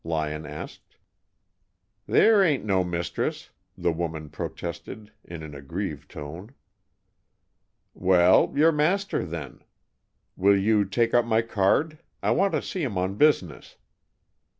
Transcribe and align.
Lyon 0.03 0.47
asked. 0.47 0.97
"There 2.07 2.43
ain't 2.43 2.65
no 2.65 2.83
mistress," 2.83 3.51
the 3.77 3.91
woman 3.91 4.29
protested, 4.29 5.11
in 5.23 5.43
an 5.43 5.53
aggrieved 5.53 6.09
tone. 6.09 6.55
"Well, 7.93 8.51
your 8.57 8.71
master, 8.71 9.23
then. 9.23 9.63
Will 10.35 10.57
you 10.57 10.85
take 10.85 11.13
up 11.13 11.23
my 11.23 11.43
card? 11.43 11.99
I 12.23 12.31
want 12.31 12.53
to 12.53 12.63
see 12.63 12.81
him 12.81 12.97
on 12.97 13.13
business." 13.13 13.77